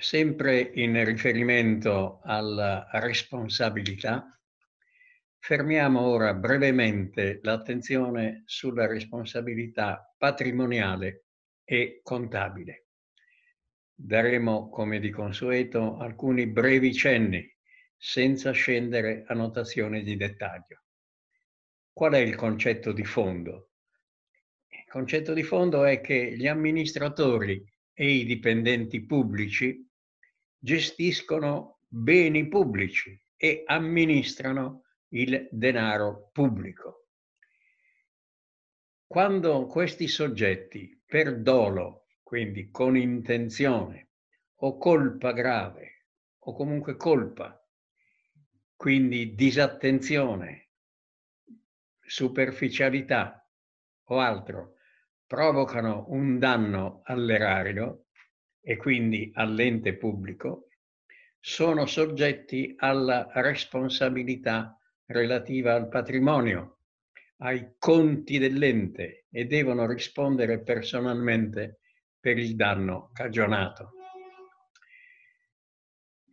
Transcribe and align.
Sempre 0.00 0.60
in 0.74 1.04
riferimento 1.04 2.20
alla 2.22 2.88
responsabilità, 2.92 4.40
fermiamo 5.40 6.00
ora 6.00 6.34
brevemente 6.34 7.40
l'attenzione 7.42 8.44
sulla 8.46 8.86
responsabilità 8.86 10.14
patrimoniale 10.16 11.24
e 11.64 11.98
contabile. 12.04 12.86
Daremo, 13.92 14.68
come 14.68 15.00
di 15.00 15.10
consueto, 15.10 15.98
alcuni 15.98 16.46
brevi 16.46 16.94
cenni, 16.94 17.44
senza 17.96 18.52
scendere 18.52 19.24
a 19.26 19.34
notazioni 19.34 20.04
di 20.04 20.16
dettaglio. 20.16 20.84
Qual 21.92 22.12
è 22.12 22.18
il 22.18 22.36
concetto 22.36 22.92
di 22.92 23.04
fondo? 23.04 23.70
Il 24.68 24.84
concetto 24.88 25.34
di 25.34 25.42
fondo 25.42 25.84
è 25.84 26.00
che 26.00 26.36
gli 26.36 26.46
amministratori 26.46 27.60
e 27.92 28.10
i 28.12 28.24
dipendenti 28.24 29.04
pubblici 29.04 29.86
gestiscono 30.58 31.80
beni 31.86 32.48
pubblici 32.48 33.18
e 33.36 33.62
amministrano 33.66 34.84
il 35.08 35.48
denaro 35.50 36.30
pubblico. 36.32 37.06
Quando 39.06 39.66
questi 39.66 40.06
soggetti 40.08 41.02
per 41.06 41.40
dolo, 41.40 42.08
quindi 42.22 42.70
con 42.70 42.96
intenzione 42.96 44.10
o 44.56 44.76
colpa 44.76 45.32
grave 45.32 46.08
o 46.40 46.54
comunque 46.54 46.96
colpa, 46.96 47.58
quindi 48.76 49.34
disattenzione, 49.34 50.70
superficialità 52.00 53.48
o 54.10 54.18
altro, 54.18 54.74
provocano 55.26 56.06
un 56.08 56.38
danno 56.38 57.00
all'erario 57.04 58.07
e 58.68 58.76
quindi 58.76 59.30
all'ente 59.32 59.96
pubblico, 59.96 60.68
sono 61.40 61.86
soggetti 61.86 62.74
alla 62.76 63.30
responsabilità 63.32 64.78
relativa 65.06 65.72
al 65.72 65.88
patrimonio, 65.88 66.80
ai 67.38 67.76
conti 67.78 68.36
dell'ente 68.36 69.24
e 69.30 69.46
devono 69.46 69.86
rispondere 69.86 70.62
personalmente 70.62 71.80
per 72.20 72.36
il 72.36 72.56
danno 72.56 73.08
cagionato. 73.14 73.92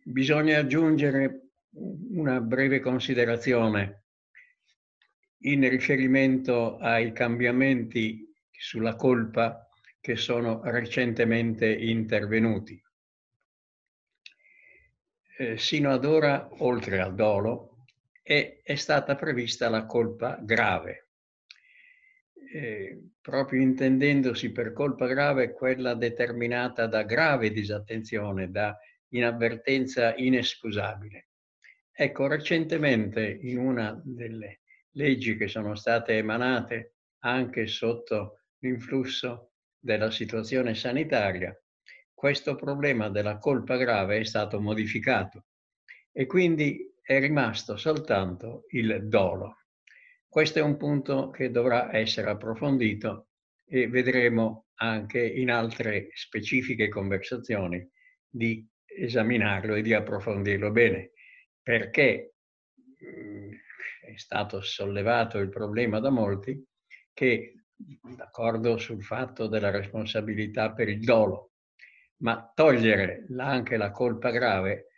Bisogna 0.04 0.58
aggiungere 0.58 1.52
una 1.70 2.42
breve 2.42 2.80
considerazione 2.80 4.04
in 5.44 5.66
riferimento 5.70 6.76
ai 6.76 7.12
cambiamenti 7.12 8.30
sulla 8.50 8.94
colpa 8.94 9.65
che 10.06 10.14
sono 10.14 10.60
recentemente 10.62 11.66
intervenuti. 11.68 12.80
Eh, 15.38 15.58
sino 15.58 15.90
ad 15.90 16.04
ora, 16.04 16.48
oltre 16.62 17.00
al 17.00 17.16
dolo, 17.16 17.78
è, 18.22 18.60
è 18.62 18.76
stata 18.76 19.16
prevista 19.16 19.68
la 19.68 19.84
colpa 19.84 20.38
grave, 20.40 21.08
eh, 22.52 23.02
proprio 23.20 23.60
intendendosi 23.60 24.52
per 24.52 24.72
colpa 24.72 25.08
grave 25.08 25.50
quella 25.50 25.94
determinata 25.94 26.86
da 26.86 27.02
grave 27.02 27.50
disattenzione, 27.50 28.48
da 28.48 28.78
inavvertenza 29.08 30.14
inescusabile. 30.14 31.30
Ecco, 31.90 32.28
recentemente 32.28 33.26
in 33.42 33.58
una 33.58 34.00
delle 34.04 34.60
leggi 34.92 35.36
che 35.36 35.48
sono 35.48 35.74
state 35.74 36.16
emanate 36.16 36.94
anche 37.24 37.66
sotto 37.66 38.42
l'influsso 38.60 39.50
della 39.86 40.10
situazione 40.10 40.74
sanitaria, 40.74 41.56
questo 42.12 42.56
problema 42.56 43.08
della 43.08 43.38
colpa 43.38 43.76
grave 43.76 44.18
è 44.18 44.24
stato 44.24 44.60
modificato 44.60 45.44
e 46.10 46.26
quindi 46.26 46.92
è 47.00 47.20
rimasto 47.20 47.76
soltanto 47.76 48.64
il 48.70 49.06
dolo. 49.06 49.58
Questo 50.28 50.58
è 50.58 50.62
un 50.62 50.76
punto 50.76 51.30
che 51.30 51.52
dovrà 51.52 51.96
essere 51.96 52.30
approfondito 52.30 53.28
e 53.64 53.86
vedremo 53.88 54.66
anche 54.78 55.24
in 55.24 55.50
altre 55.50 56.08
specifiche 56.14 56.88
conversazioni 56.88 57.88
di 58.28 58.68
esaminarlo 58.84 59.76
e 59.76 59.82
di 59.82 59.94
approfondirlo 59.94 60.72
bene, 60.72 61.12
perché 61.62 62.34
mm, 63.04 63.52
è 64.00 64.16
stato 64.16 64.60
sollevato 64.62 65.38
il 65.38 65.48
problema 65.48 66.00
da 66.00 66.10
molti 66.10 66.60
che 67.12 67.65
d'accordo 67.76 68.78
sul 68.78 69.02
fatto 69.02 69.46
della 69.46 69.70
responsabilità 69.70 70.72
per 70.72 70.88
il 70.88 71.00
dolo, 71.00 71.52
ma 72.18 72.50
togliere 72.54 73.26
anche 73.36 73.76
la 73.76 73.90
colpa 73.90 74.30
grave 74.30 74.88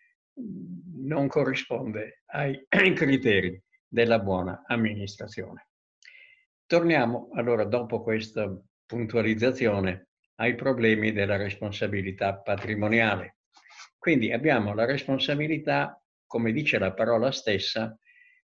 non 0.99 1.27
corrisponde 1.27 2.22
ai 2.27 2.65
criteri 2.94 3.61
della 3.87 4.19
buona 4.19 4.62
amministrazione. 4.66 5.69
Torniamo 6.66 7.31
allora 7.33 7.65
dopo 7.65 8.03
questa 8.03 8.55
puntualizzazione 8.87 10.09
ai 10.37 10.55
problemi 10.55 11.12
della 11.12 11.37
responsabilità 11.37 12.37
patrimoniale. 12.37 13.39
Quindi 13.97 14.33
abbiamo 14.33 14.75
la 14.75 14.84
responsabilità, 14.84 16.00
come 16.27 16.53
dice 16.53 16.78
la 16.78 16.93
parola 16.93 17.33
stessa, 17.33 17.99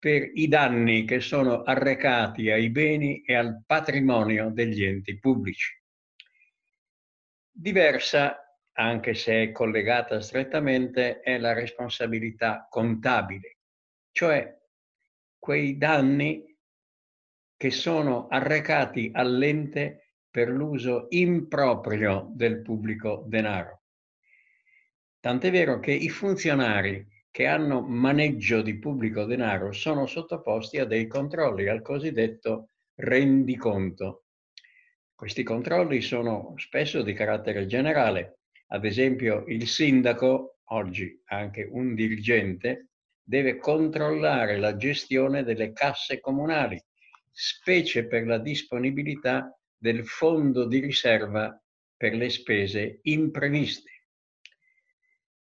per 0.01 0.31
i 0.33 0.47
danni 0.47 1.05
che 1.05 1.19
sono 1.19 1.61
arrecati 1.61 2.49
ai 2.49 2.71
beni 2.71 3.21
e 3.21 3.35
al 3.35 3.61
patrimonio 3.63 4.49
degli 4.49 4.83
enti 4.83 5.19
pubblici. 5.19 5.79
Diversa, 7.51 8.57
anche 8.71 9.13
se 9.13 9.43
è 9.43 9.51
collegata 9.51 10.19
strettamente, 10.19 11.19
è 11.19 11.37
la 11.37 11.53
responsabilità 11.53 12.65
contabile, 12.67 13.59
cioè 14.11 14.51
quei 15.37 15.77
danni 15.77 16.51
che 17.55 17.69
sono 17.69 18.27
arrecati 18.27 19.11
all'ente 19.13 20.15
per 20.31 20.49
l'uso 20.49 21.05
improprio 21.09 22.31
del 22.33 22.63
pubblico 22.63 23.23
denaro. 23.27 23.83
Tant'è 25.19 25.51
vero 25.51 25.79
che 25.79 25.91
i 25.91 26.09
funzionari 26.09 27.05
che 27.31 27.47
hanno 27.47 27.81
maneggio 27.81 28.61
di 28.61 28.77
pubblico 28.77 29.23
denaro 29.23 29.71
sono 29.71 30.05
sottoposti 30.05 30.79
a 30.79 30.85
dei 30.85 31.07
controlli, 31.07 31.69
al 31.69 31.81
cosiddetto 31.81 32.71
rendiconto. 32.95 34.25
Questi 35.15 35.43
controlli 35.43 36.01
sono 36.01 36.53
spesso 36.57 37.01
di 37.01 37.13
carattere 37.13 37.65
generale. 37.67 38.39
Ad 38.67 38.83
esempio, 38.83 39.45
il 39.47 39.65
sindaco, 39.67 40.57
oggi 40.65 41.21
anche 41.25 41.67
un 41.71 41.95
dirigente, 41.95 42.89
deve 43.23 43.57
controllare 43.57 44.57
la 44.57 44.75
gestione 44.75 45.43
delle 45.43 45.71
casse 45.71 46.19
comunali, 46.19 46.81
specie 47.31 48.07
per 48.07 48.25
la 48.25 48.39
disponibilità 48.39 49.57
del 49.77 50.05
fondo 50.05 50.65
di 50.65 50.79
riserva 50.79 51.57
per 51.95 52.13
le 52.13 52.29
spese 52.29 52.99
impreviste. 53.03 53.89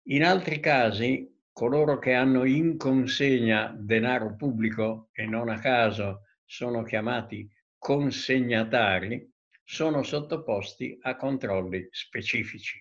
In 0.08 0.24
altri 0.24 0.58
casi 0.58 1.35
coloro 1.56 1.98
che 1.98 2.12
hanno 2.12 2.44
in 2.44 2.76
consegna 2.76 3.74
denaro 3.74 4.36
pubblico 4.36 5.08
e 5.12 5.24
non 5.24 5.48
a 5.48 5.58
caso 5.58 6.24
sono 6.44 6.82
chiamati 6.82 7.50
consegnatari, 7.78 9.32
sono 9.64 10.02
sottoposti 10.02 10.98
a 11.00 11.16
controlli 11.16 11.88
specifici. 11.90 12.78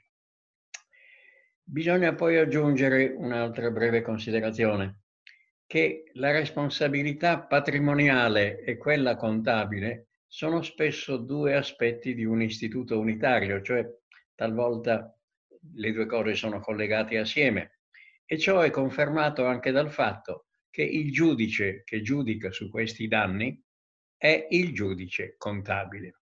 Bisogna 1.64 2.16
poi 2.16 2.36
aggiungere 2.36 3.14
un'altra 3.16 3.72
breve 3.72 4.02
considerazione, 4.02 5.04
che 5.66 6.12
la 6.16 6.32
responsabilità 6.32 7.44
patrimoniale 7.44 8.60
e 8.60 8.76
quella 8.76 9.16
contabile 9.16 10.08
sono 10.28 10.62
spesso 10.64 11.16
due 11.16 11.56
aspetti 11.56 12.14
di 12.14 12.26
un 12.26 12.42
istituto 12.42 13.00
unitario, 13.00 13.62
cioè 13.62 13.90
talvolta 14.36 15.18
le 15.76 15.92
due 15.94 16.06
cose 16.08 16.34
sono 16.34 16.60
collegate 16.60 17.18
assieme. 17.18 17.70
E 18.26 18.38
ciò 18.38 18.62
è 18.62 18.72
confermato 18.72 19.46
anche 19.46 19.72
dal 19.72 19.92
fatto 19.92 20.48
che 20.70 20.84
il 20.84 21.12
giudice 21.12 21.84
che 21.84 22.02
giudica 22.02 22.52
su 22.52 22.70
questi 22.70 23.08
danni 23.08 23.62
è 24.18 24.48
il 24.50 24.74
giudice 24.74 25.36
contabile. 25.38 26.22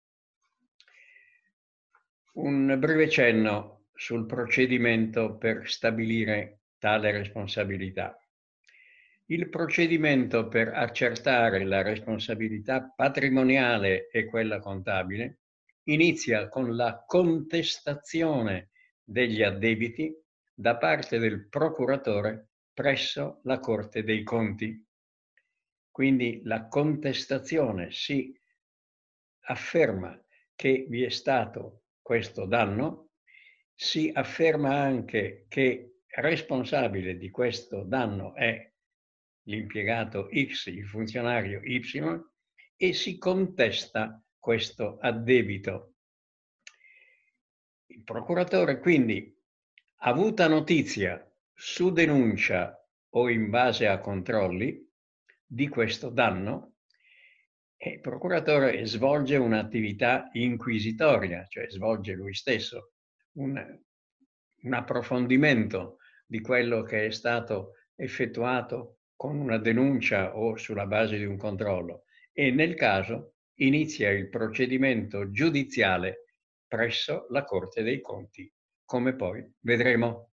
Un 2.33 2.75
breve 2.77 3.09
cenno 3.09 3.87
sul 3.93 4.25
procedimento 4.27 5.37
per 5.37 5.67
stabilire 5.69 6.59
tale 6.77 7.11
responsabilità. 7.11 8.15
Il 9.25 9.49
procedimento 9.49 10.47
per 10.47 10.69
accertare 10.69 11.65
la 11.65 11.81
responsabilità 11.81 12.93
patrimoniale 12.95 14.07
e 14.09 14.25
quella 14.25 14.59
contabile 14.59 15.39
inizia 15.85 16.47
con 16.47 16.75
la 16.75 17.03
contestazione 17.05 18.69
degli 19.03 19.41
addebiti 19.41 20.15
da 20.59 20.75
parte 20.77 21.19
del 21.19 21.47
procuratore 21.47 22.49
presso 22.73 23.41
la 23.43 23.59
Corte 23.59 24.03
dei 24.03 24.23
Conti. 24.23 24.83
Quindi 25.91 26.41
la 26.45 26.67
contestazione 26.67 27.91
si 27.91 28.35
afferma 29.41 30.19
che 30.55 30.87
vi 30.89 31.03
è 31.03 31.09
stato 31.09 31.83
questo 32.01 32.45
danno 32.45 33.11
si 33.79 34.09
afferma 34.11 34.75
anche 34.75 35.45
che 35.47 35.99
responsabile 36.07 37.15
di 37.17 37.29
questo 37.29 37.83
danno 37.83 38.33
è 38.33 38.73
l'impiegato 39.43 40.29
X, 40.33 40.65
il 40.67 40.87
funzionario 40.87 41.61
Y, 41.61 41.79
e 42.75 42.93
si 42.93 43.19
contesta 43.19 44.19
questo 44.39 44.97
addebito. 44.99 45.93
Il 47.89 48.01
procuratore 48.03 48.79
quindi, 48.79 49.36
avuta 50.01 50.47
notizia 50.47 51.23
su 51.53 51.91
denuncia 51.91 52.77
o 53.09 53.29
in 53.29 53.49
base 53.49 53.87
a 53.87 53.99
controlli 53.99 54.85
di 55.45 55.67
questo 55.67 56.09
danno, 56.09 56.73
il 57.77 57.99
procuratore 57.99 58.85
svolge 58.85 59.37
un'attività 59.37 60.29
inquisitoria, 60.33 61.45
cioè 61.47 61.69
svolge 61.69 62.13
lui 62.13 62.33
stesso 62.33 62.93
un, 63.33 63.79
un 64.61 64.73
approfondimento 64.73 65.97
di 66.25 66.41
quello 66.41 66.83
che 66.83 67.05
è 67.05 67.11
stato 67.11 67.73
effettuato 67.95 68.99
con 69.15 69.37
una 69.37 69.57
denuncia 69.57 70.35
o 70.35 70.57
sulla 70.57 70.85
base 70.85 71.17
di 71.17 71.25
un 71.25 71.37
controllo 71.37 72.03
e 72.33 72.51
nel 72.51 72.75
caso 72.75 73.33
inizia 73.55 74.11
il 74.11 74.29
procedimento 74.29 75.31
giudiziale 75.31 76.25
presso 76.67 77.25
la 77.29 77.43
Corte 77.43 77.81
dei 77.81 78.01
Conti, 78.01 78.51
come 78.87 79.13
poi 79.15 79.45
vedremo. 79.59 80.31